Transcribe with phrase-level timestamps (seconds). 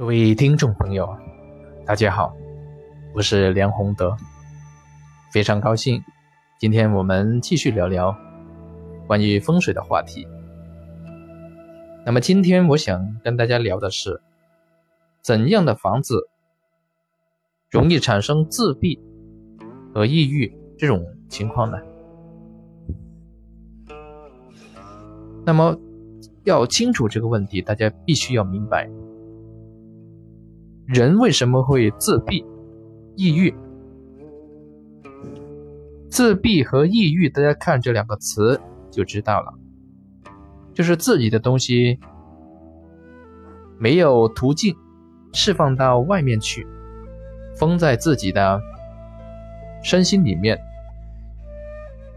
[0.00, 1.14] 各位听众朋友，
[1.84, 2.34] 大家好，
[3.14, 4.16] 我是梁宏德，
[5.30, 6.02] 非常高兴，
[6.58, 8.16] 今天我们继续聊聊
[9.06, 10.26] 关于风水的话题。
[12.06, 14.22] 那么今天我想跟大家聊的是，
[15.20, 16.30] 怎样的房子
[17.68, 18.98] 容易产生自闭
[19.92, 21.76] 和抑郁这种情况呢？
[25.44, 25.78] 那么
[26.44, 28.88] 要清楚这个问题，大家必须要明白。
[30.92, 32.44] 人为什么会自闭、
[33.14, 33.54] 抑郁？
[36.10, 39.54] 自闭和抑郁，大家看这两个词就知道了，
[40.74, 41.96] 就是自己的东西
[43.78, 44.74] 没有途径
[45.32, 46.66] 释放到外面去，
[47.56, 48.60] 封在自己的
[49.84, 50.58] 身心里面，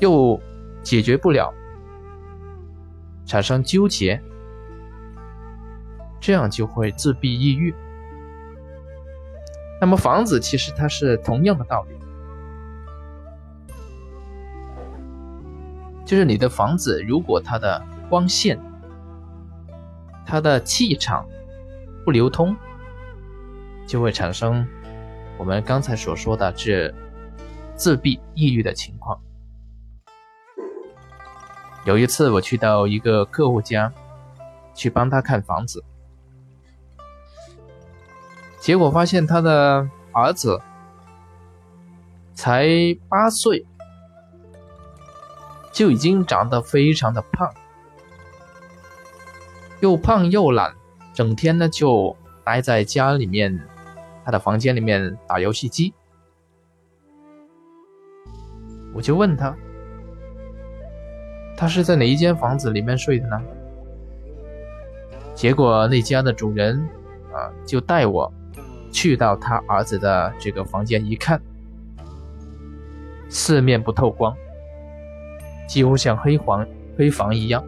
[0.00, 0.38] 又
[0.82, 1.50] 解决不了，
[3.24, 4.20] 产生纠结，
[6.20, 7.74] 这样就会自闭、抑郁。
[9.80, 11.94] 那么房子其实它是同样的道理，
[16.04, 18.58] 就是你的房子如果它的光线、
[20.26, 21.24] 它的气场
[22.04, 22.56] 不流通，
[23.86, 24.66] 就会产生
[25.38, 26.92] 我们刚才所说的这
[27.76, 29.20] 自闭、抑郁的情况。
[31.84, 33.92] 有一次我去到一个客户家
[34.74, 35.84] 去帮他看房子。
[38.68, 40.60] 结果发现他的儿子
[42.34, 42.68] 才
[43.08, 43.64] 八岁，
[45.72, 47.50] 就已经长得非常的胖，
[49.80, 50.74] 又胖又懒，
[51.14, 53.58] 整天呢就待在家里面，
[54.22, 55.94] 他的房间里面打游戏机。
[58.92, 59.56] 我就问他，
[61.56, 63.42] 他是在哪一间房子里面睡的呢？
[65.34, 66.78] 结果那家的主人
[67.32, 68.30] 啊，就带我。
[68.90, 71.40] 去到他儿子的这个房间一看，
[73.28, 74.36] 四面不透光，
[75.66, 76.66] 几乎像黑房
[76.96, 77.64] 黑房一样。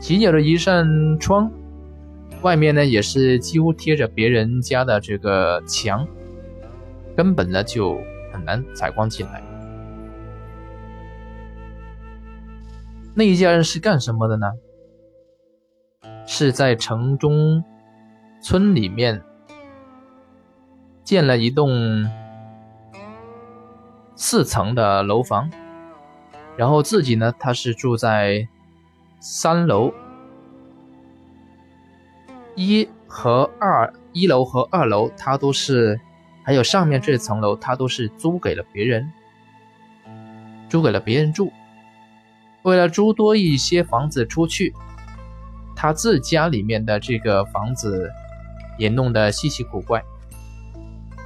[0.00, 1.50] 仅有的一扇窗，
[2.42, 6.06] 外面呢也是几乎贴着别人家的这个墙，
[7.16, 7.98] 根本呢就
[8.32, 9.42] 很难采光进来。
[13.14, 14.52] 那一家人是干什么的呢？
[16.26, 17.64] 是在城中。
[18.44, 19.22] 村里面
[21.02, 22.06] 建了一栋
[24.16, 25.50] 四层的楼房，
[26.54, 28.46] 然后自己呢，他是住在
[29.18, 29.94] 三楼，
[32.54, 35.98] 一和二，一楼和二楼他都是，
[36.42, 39.10] 还有上面这层楼他都是租给了别人，
[40.68, 41.50] 租给了别人住。
[42.62, 44.74] 为了租多一些房子出去，
[45.74, 48.12] 他自家里面的这个房子。
[48.78, 50.02] 也弄得稀奇古怪，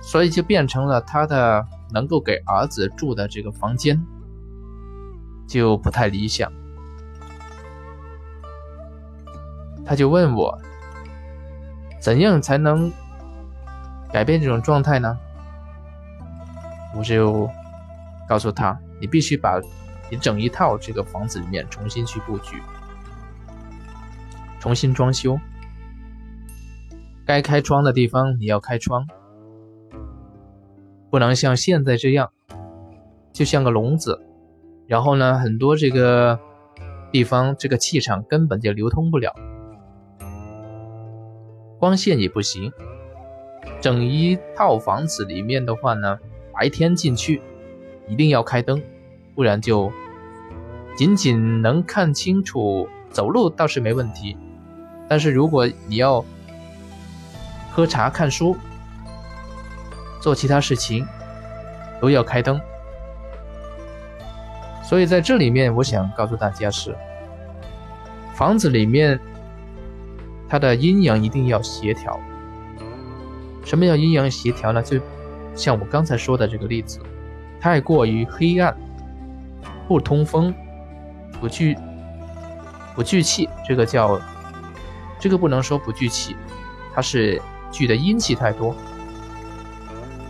[0.03, 4.01] 所以就变成了他的能够给儿子住的这个房间
[5.47, 6.53] 就不太理想。
[9.87, 10.59] 他就问我，
[12.01, 12.93] 怎样才能
[14.13, 15.19] 改变这种状态呢？
[16.95, 17.49] 我就
[18.29, 19.61] 告诉他，你必须把
[20.11, 22.63] 你整一套这个房子里面重新去布局，
[24.61, 25.39] 重新装修。
[27.29, 29.07] 该开窗的地方你要开窗，
[31.11, 32.31] 不能像现在这样，
[33.35, 34.19] 就像个笼子。
[34.87, 36.41] 然后呢，很多这个
[37.13, 39.35] 地方这个气场根本就流通不了，
[41.79, 42.73] 光线也不行。
[43.83, 46.19] 整一套房子里面的话呢，
[46.55, 47.43] 白天进去
[48.09, 48.83] 一定要开灯，
[49.35, 49.93] 不然就
[50.97, 54.35] 仅仅能看清楚，走路倒是没问题。
[55.07, 56.25] 但是如果你要
[57.79, 58.57] 喝茶、看书、
[60.21, 61.07] 做其他事情，
[62.01, 62.61] 都要开灯。
[64.83, 66.93] 所以在这里面，我想告诉大家是：
[68.35, 69.17] 房子里面
[70.49, 72.19] 它的阴阳一定要协调。
[73.65, 74.83] 什么叫阴阳协调呢？
[74.83, 75.01] 就
[75.55, 76.99] 像我刚才说的这个例子，
[77.61, 78.77] 太过于黑暗、
[79.87, 80.53] 不通风、
[81.41, 81.79] 不聚、
[82.97, 84.21] 不聚气，这个叫
[85.21, 86.35] 这个不能说不聚气，
[86.93, 87.41] 它是。
[87.71, 88.75] 聚的阴气太多，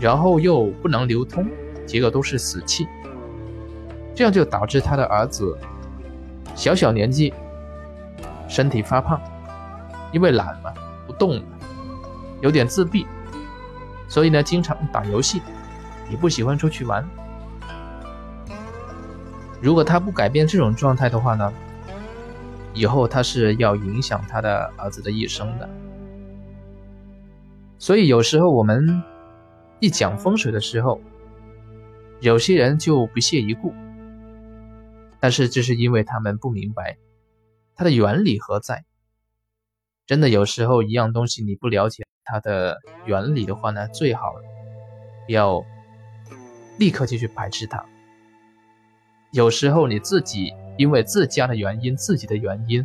[0.00, 1.46] 然后又不能流通，
[1.86, 2.86] 结果都是死气，
[4.14, 5.56] 这样就导致他的儿子
[6.54, 7.32] 小小年纪
[8.48, 9.20] 身体发胖，
[10.12, 10.72] 因为懒嘛，
[11.06, 11.42] 不动了，
[12.40, 13.06] 有点自闭，
[14.08, 15.40] 所以呢，经常打游戏，
[16.10, 17.06] 也不喜欢出去玩。
[19.60, 21.52] 如果他不改变这种状态的话呢，
[22.74, 25.68] 以后他是要影响他的儿子的一生的。
[27.78, 29.02] 所以有时候我们
[29.80, 31.00] 一讲风水的时候，
[32.20, 33.72] 有些人就不屑一顾，
[35.20, 36.98] 但是这是因为他们不明白
[37.76, 38.84] 它的原理何在。
[40.06, 44.34] 真的有时候一样东西你不了解它的原理的话呢，最好
[45.28, 45.62] 要
[46.78, 47.84] 立刻就去排斥它。
[49.32, 52.84] 有时候你自己因为自家的原因、自己的原因，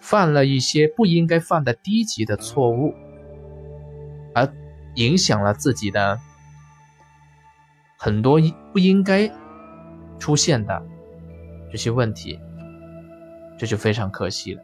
[0.00, 2.94] 犯了一些不应该犯的低级的错误，
[4.94, 6.18] 影响了自己的
[7.98, 8.40] 很多
[8.72, 9.30] 不应该
[10.18, 10.82] 出现的
[11.70, 12.38] 这些问题，
[13.56, 14.62] 这就非常可惜了。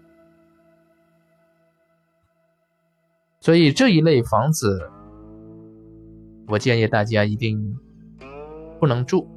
[3.41, 4.91] 所以这一类房子，
[6.49, 7.79] 我建议大家一定
[8.79, 9.29] 不能住。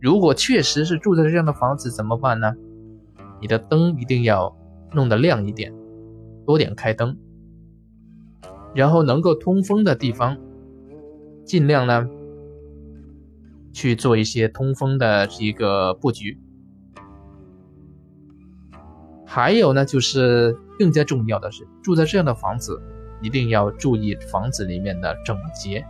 [0.00, 2.54] 如果确实是住在这样的房子，怎么办呢？
[3.40, 4.56] 你的灯一定要
[4.92, 5.72] 弄得亮一点，
[6.46, 7.16] 多点开灯，
[8.74, 10.36] 然后能够通风的地方，
[11.44, 12.08] 尽量呢
[13.72, 16.38] 去做一些通风的一个布局。
[19.26, 22.82] 还有呢，就是更加重要的是，住在这样的房子，
[23.22, 25.84] 一定要注意房子里面的整洁。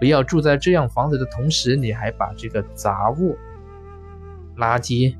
[0.00, 3.36] 不要住在这样房子的同时，你还把这个杂物、
[4.56, 5.14] 垃圾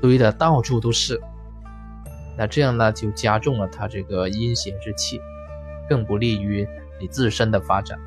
[0.00, 1.20] 堆的到处都是，
[2.40, 5.20] 那这样呢就加重了它这个阴邪之气，
[5.86, 6.66] 更不利于
[6.98, 7.98] 你自身的发展。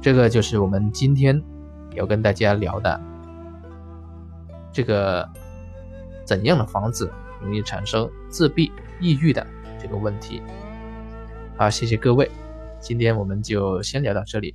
[0.00, 1.42] 这个就是我们今天
[1.94, 3.00] 要跟大家聊的
[4.72, 5.28] 这个
[6.24, 7.12] 怎样的房子
[7.42, 9.44] 容易产生自闭、抑郁的
[9.82, 10.40] 这个问题。
[11.56, 12.30] 好，谢谢各位。
[12.78, 14.54] 今天我们就先聊到这里。